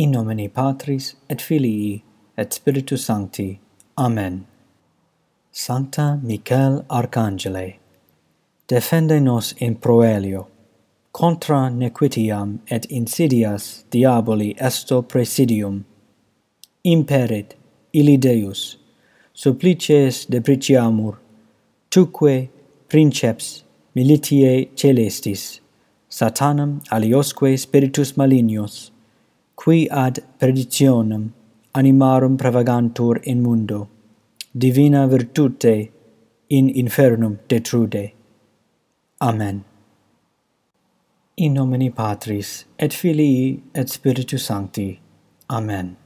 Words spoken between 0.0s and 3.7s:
In nomine Patris et Filii et Spiritus Sancti.